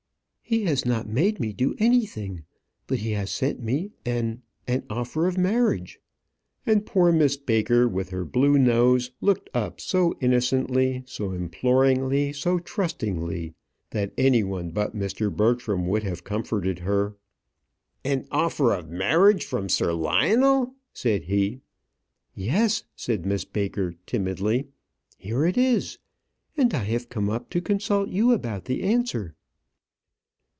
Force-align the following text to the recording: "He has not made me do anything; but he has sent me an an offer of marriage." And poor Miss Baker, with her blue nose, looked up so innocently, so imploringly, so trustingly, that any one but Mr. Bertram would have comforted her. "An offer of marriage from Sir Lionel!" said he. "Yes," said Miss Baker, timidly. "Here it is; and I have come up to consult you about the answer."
"He 0.43 0.63
has 0.65 0.85
not 0.85 1.07
made 1.07 1.39
me 1.39 1.53
do 1.53 1.75
anything; 1.79 2.43
but 2.85 2.97
he 2.99 3.11
has 3.11 3.31
sent 3.31 3.61
me 3.63 3.93
an 4.05 4.41
an 4.67 4.83
offer 4.89 5.25
of 5.25 5.37
marriage." 5.37 5.97
And 6.65 6.85
poor 6.85 7.13
Miss 7.13 7.37
Baker, 7.37 7.87
with 7.87 8.09
her 8.09 8.25
blue 8.25 8.57
nose, 8.59 9.11
looked 9.21 9.49
up 9.53 9.79
so 9.79 10.13
innocently, 10.19 11.03
so 11.05 11.31
imploringly, 11.31 12.33
so 12.33 12.59
trustingly, 12.59 13.53
that 13.91 14.11
any 14.17 14.43
one 14.43 14.71
but 14.71 14.93
Mr. 14.93 15.33
Bertram 15.33 15.87
would 15.87 16.03
have 16.03 16.25
comforted 16.25 16.79
her. 16.79 17.15
"An 18.03 18.27
offer 18.29 18.73
of 18.73 18.89
marriage 18.89 19.45
from 19.45 19.69
Sir 19.69 19.93
Lionel!" 19.93 20.75
said 20.91 21.23
he. 21.23 21.61
"Yes," 22.35 22.83
said 22.93 23.25
Miss 23.25 23.45
Baker, 23.45 23.93
timidly. 24.05 24.67
"Here 25.17 25.45
it 25.45 25.57
is; 25.57 25.97
and 26.57 26.73
I 26.73 26.83
have 26.83 27.07
come 27.07 27.29
up 27.29 27.49
to 27.51 27.61
consult 27.61 28.09
you 28.09 28.33
about 28.33 28.65
the 28.65 28.83
answer." 28.83 29.33